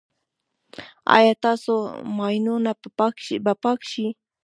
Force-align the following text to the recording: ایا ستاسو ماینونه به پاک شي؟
ایا 1.15 1.33
ستاسو 1.39 1.73
ماینونه 2.17 2.71
به 3.47 3.53
پاک 3.63 3.81
شي؟ 3.91 4.05